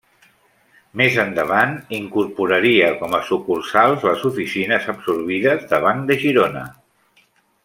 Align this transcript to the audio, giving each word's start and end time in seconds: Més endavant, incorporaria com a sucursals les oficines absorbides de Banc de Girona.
Més 1.01 1.17
endavant, 1.23 1.75
incorporaria 1.97 2.89
com 3.03 3.13
a 3.19 3.21
sucursals 3.27 4.09
les 4.09 4.25
oficines 4.33 4.89
absorbides 4.95 5.69
de 5.75 5.83
Banc 5.89 6.05
de 6.13 6.19
Girona. 6.27 6.69